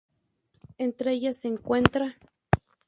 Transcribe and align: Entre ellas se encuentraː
Entre 0.79 1.11
ellas 1.11 1.37
se 1.37 1.47
encuentraː 1.47 2.15